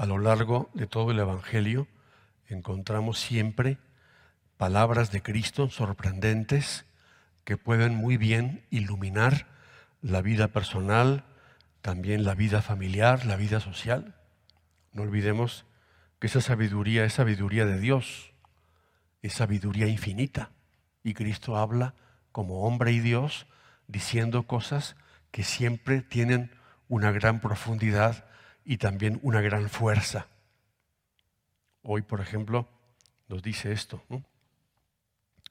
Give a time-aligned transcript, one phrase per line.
[0.00, 1.86] A lo largo de todo el Evangelio
[2.48, 3.76] encontramos siempre
[4.56, 6.86] palabras de Cristo sorprendentes
[7.44, 9.46] que pueden muy bien iluminar
[10.00, 11.26] la vida personal,
[11.82, 14.14] también la vida familiar, la vida social.
[14.94, 15.66] No olvidemos
[16.18, 18.32] que esa sabiduría es sabiduría de Dios,
[19.20, 20.50] es sabiduría infinita.
[21.04, 21.94] Y Cristo habla
[22.32, 23.46] como hombre y Dios
[23.86, 24.96] diciendo cosas
[25.30, 26.52] que siempre tienen
[26.88, 28.29] una gran profundidad
[28.70, 30.28] y también una gran fuerza.
[31.82, 32.68] Hoy, por ejemplo,
[33.26, 34.00] nos dice esto.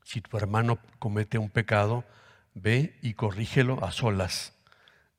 [0.06, 2.06] Si tu hermano comete un pecado,
[2.54, 4.54] ve y corrígelo a solas.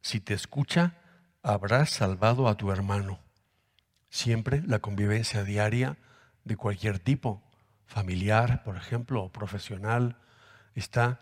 [0.00, 0.94] Si te escucha,
[1.42, 3.18] habrás salvado a tu hermano.
[4.08, 5.98] Siempre la convivencia diaria
[6.44, 7.42] de cualquier tipo,
[7.84, 10.16] familiar, por ejemplo, o profesional,
[10.74, 11.20] está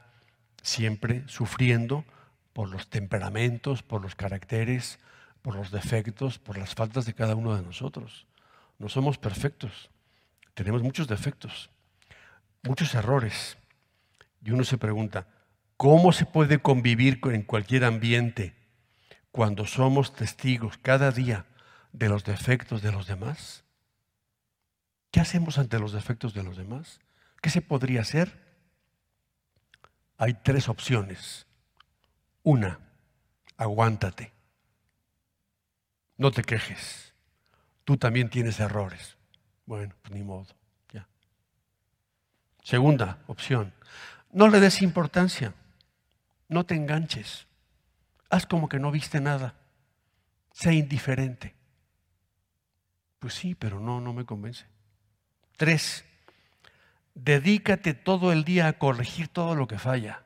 [0.62, 2.04] siempre sufriendo
[2.52, 5.00] por los temperamentos, por los caracteres,
[5.48, 8.26] por los defectos, por las faltas de cada uno de nosotros.
[8.78, 9.88] No somos perfectos,
[10.52, 11.70] tenemos muchos defectos,
[12.62, 13.56] muchos errores.
[14.44, 15.26] Y uno se pregunta,
[15.78, 18.56] ¿cómo se puede convivir en cualquier ambiente
[19.30, 21.46] cuando somos testigos cada día
[21.94, 23.64] de los defectos de los demás?
[25.10, 27.00] ¿Qué hacemos ante los defectos de los demás?
[27.40, 28.38] ¿Qué se podría hacer?
[30.18, 31.46] Hay tres opciones.
[32.42, 32.80] Una,
[33.56, 34.36] aguántate.
[36.18, 37.14] No te quejes.
[37.84, 39.16] Tú también tienes errores.
[39.64, 40.46] Bueno, pues ni modo.
[40.92, 41.08] Ya.
[42.62, 43.72] Segunda opción,
[44.32, 45.54] no le des importancia.
[46.48, 47.46] No te enganches.
[48.30, 49.54] Haz como que no viste nada.
[50.52, 51.54] Sé indiferente.
[53.18, 54.66] Pues sí, pero no, no me convence.
[55.56, 56.04] Tres,
[57.14, 60.22] dedícate todo el día a corregir todo lo que falla.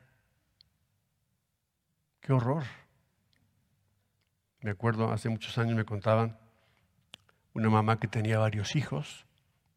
[2.21, 2.65] Qué horror.
[4.63, 6.39] Me acuerdo, hace muchos años me contaban
[7.53, 9.27] una mamá que tenía varios hijos,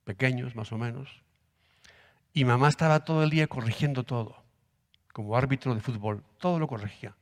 [0.04, 1.24] pequeños más o menos,
[2.34, 4.44] y mamá estaba todo el día corrigiendo todo,
[5.12, 7.16] como árbitro de fútbol, todo lo corregía.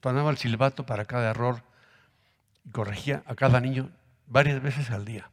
[0.00, 1.62] Ponía el silbato para cada error
[2.64, 3.90] y corregía a cada niño
[4.26, 5.30] varias veces al día.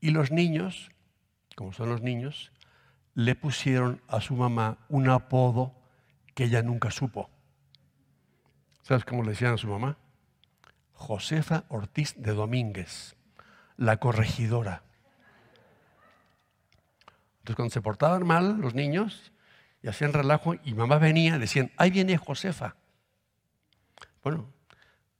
[0.00, 0.90] Y los niños,
[1.54, 2.50] como son los niños,
[3.14, 5.74] le pusieron a su mamá un apodo
[6.34, 7.28] que ella nunca supo.
[8.82, 9.98] ¿Sabes cómo le decían a su mamá?
[11.02, 13.16] Josefa Ortiz de Domínguez,
[13.76, 14.84] la corregidora.
[17.40, 19.32] Entonces cuando se portaban mal los niños
[19.82, 22.76] y hacían relajo y mamá venía, decían, ahí viene Josefa.
[24.22, 24.46] Bueno,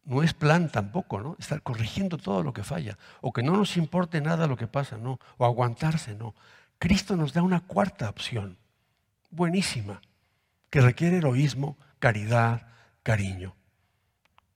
[0.04, 1.34] no es plan tampoco, ¿no?
[1.40, 4.96] Estar corrigiendo todo lo que falla, o que no nos importe nada lo que pasa,
[4.96, 6.36] no, o aguantarse, no.
[6.78, 8.56] Cristo nos da una cuarta opción,
[9.30, 10.00] buenísima,
[10.70, 12.68] que requiere heroísmo, caridad,
[13.02, 13.56] cariño.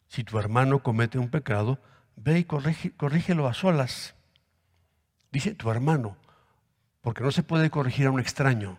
[0.08, 1.80] Si tu hermano comete un pecado,
[2.16, 4.14] ve y corrígelo a solas.
[5.30, 6.16] Dice tu hermano,
[7.00, 8.78] porque no se puede corregir a un extraño.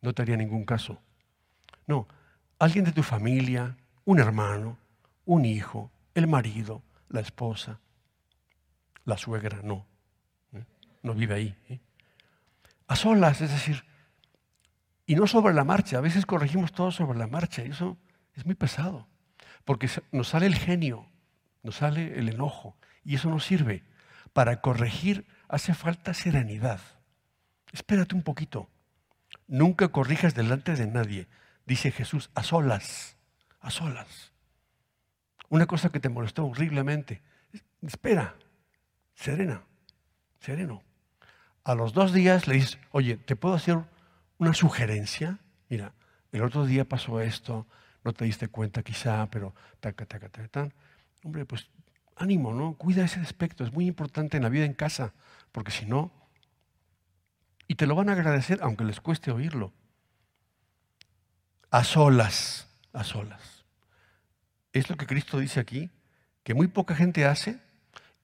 [0.00, 1.00] No te haría ningún caso.
[1.86, 2.08] No,
[2.58, 4.78] alguien de tu familia, un hermano,
[5.24, 7.80] un hijo, el marido, la esposa,
[9.04, 9.86] la suegra, no.
[10.52, 10.64] ¿eh?
[11.02, 11.56] No vive ahí.
[11.68, 11.80] ¿eh?
[12.88, 13.84] A solas, es decir,
[15.06, 15.98] y no sobre la marcha.
[15.98, 17.96] A veces corregimos todo sobre la marcha y eso
[18.34, 19.08] es muy pesado.
[19.64, 21.06] Porque nos sale el genio,
[21.62, 23.84] nos sale el enojo, y eso no sirve.
[24.32, 26.80] Para corregir hace falta serenidad.
[27.72, 28.68] Espérate un poquito.
[29.46, 31.28] Nunca corrijas delante de nadie,
[31.66, 33.16] dice Jesús, a solas,
[33.60, 34.32] a solas.
[35.48, 37.22] Una cosa que te molestó horriblemente.
[37.82, 38.36] Espera,
[39.14, 39.62] serena,
[40.40, 40.82] sereno.
[41.64, 43.78] A los dos días le dices, oye, ¿te puedo hacer
[44.38, 45.38] una sugerencia?
[45.68, 45.92] Mira,
[46.32, 47.66] el otro día pasó esto,
[48.04, 50.74] no te diste cuenta quizá, pero taca, taca, taca, tan.
[51.22, 51.68] Hombre, pues
[52.16, 52.74] ánimo, ¿no?
[52.74, 55.12] Cuida ese aspecto, es muy importante en la vida en casa,
[55.50, 56.10] porque si no,
[57.68, 59.72] y te lo van a agradecer aunque les cueste oírlo.
[61.70, 63.64] A solas, a solas.
[64.72, 65.90] Es lo que Cristo dice aquí,
[66.42, 67.58] que muy poca gente hace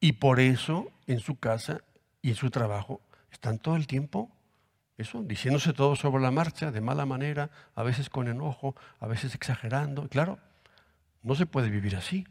[0.00, 1.80] y por eso en su casa
[2.20, 3.00] y en su trabajo
[3.30, 4.30] están todo el tiempo
[4.98, 9.34] eso, diciéndose todo sobre la marcha, de mala manera, a veces con enojo, a veces
[9.36, 10.08] exagerando.
[10.08, 10.40] Claro,
[11.22, 12.26] no se puede vivir así.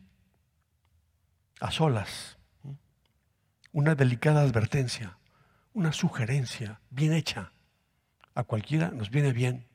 [1.61, 2.37] A solas.
[3.71, 5.17] Una delicada advertencia,
[5.73, 7.53] una sugerencia bien hecha.
[8.35, 9.65] A cualquiera nos viene bien.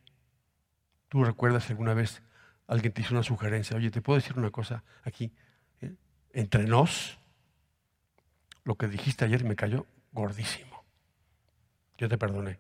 [1.08, 2.22] Tú recuerdas alguna vez
[2.66, 5.32] alguien te hizo una sugerencia, oye, te puedo decir una cosa aquí.
[5.80, 5.94] ¿Eh?
[6.32, 7.18] Entre nos,
[8.64, 10.84] lo que dijiste ayer me cayó gordísimo.
[11.98, 12.58] Yo te perdoné.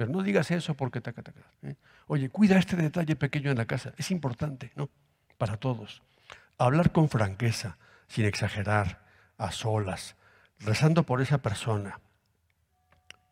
[0.00, 1.42] Pero no digas eso porque taca, taca.
[1.60, 1.74] ¿eh?
[2.06, 3.92] Oye, cuida este detalle pequeño en la casa.
[3.98, 4.88] Es importante, ¿no?
[5.36, 6.00] Para todos.
[6.56, 7.76] Hablar con franqueza,
[8.08, 9.04] sin exagerar,
[9.36, 10.16] a solas,
[10.58, 12.00] rezando por esa persona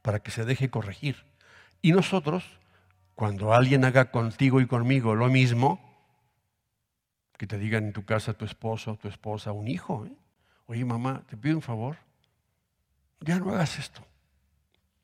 [0.03, 1.25] para que se deje corregir.
[1.81, 2.45] Y nosotros,
[3.15, 5.81] cuando alguien haga contigo y conmigo lo mismo,
[7.39, 10.13] que te digan en tu casa tu esposo, tu esposa, un hijo, ¿eh?
[10.67, 11.97] oye mamá, te pido un favor,
[13.21, 14.07] ya no hagas esto.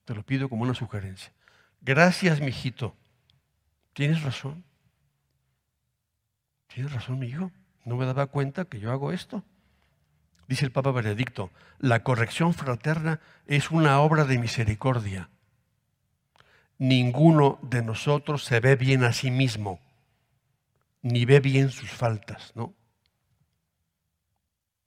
[0.05, 1.33] Te lo pido como una sugerencia.
[1.85, 2.97] Gracias, mijito.
[3.93, 4.65] Tienes razón.
[6.67, 7.53] Tienes razón, mi hijo.
[7.85, 9.45] No me daba cuenta que yo hago esto.
[10.49, 15.29] Dice el Papa Benedicto, la corrección fraterna es una obra de misericordia.
[16.79, 19.79] Ninguno de nosotros se ve bien a sí mismo,
[21.03, 22.75] ni ve bien sus faltas, ¿no?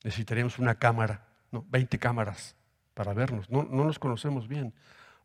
[0.03, 1.63] Necesitaríamos una cámara, ¿no?
[1.69, 2.55] 20 cámaras
[2.95, 3.49] para vernos.
[3.51, 4.73] No, no nos conocemos bien.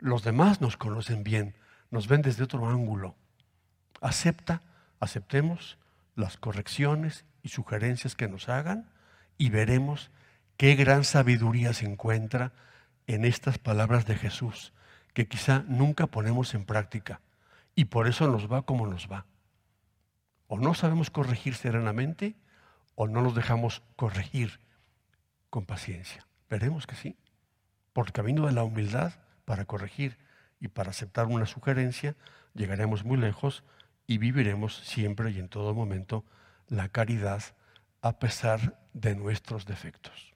[0.02, 1.54] Los demás nos conocen bien,
[1.92, 3.14] nos ven desde otro ángulo.
[4.00, 4.60] Acepta,
[4.98, 5.78] aceptemos
[6.16, 8.90] las correcciones y sugerencias que nos hagan
[9.38, 10.10] y veremos
[10.56, 12.50] qué gran sabiduría se encuentra
[13.06, 14.72] en estas palabras de Jesús,
[15.14, 17.20] que quizá nunca ponemos en práctica
[17.76, 19.26] y por eso nos va como nos va.
[20.48, 22.34] O no sabemos corregir serenamente
[22.96, 24.58] o no nos dejamos corregir
[25.48, 26.26] con paciencia.
[26.50, 27.16] Veremos que sí.
[27.92, 29.12] Por el camino de la humildad
[29.44, 30.18] para corregir
[30.60, 32.14] y para aceptar una sugerencia,
[32.54, 33.64] llegaremos muy lejos
[34.06, 36.24] y viviremos siempre y en todo momento
[36.68, 37.42] la caridad
[38.00, 40.31] a pesar de nuestros defectos.